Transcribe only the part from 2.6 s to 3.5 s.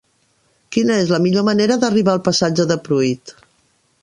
de Pruit?